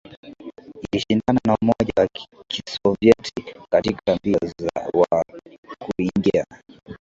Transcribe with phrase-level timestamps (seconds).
[0.81, 2.07] ilishindana na Umoja wa
[2.47, 4.39] Kisovyeti katika mbio
[4.93, 5.23] wa
[5.79, 6.45] kuingia